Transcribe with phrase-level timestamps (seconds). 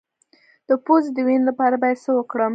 [0.69, 2.49] د پوزې د وینې لپاره باید څه وکړم؟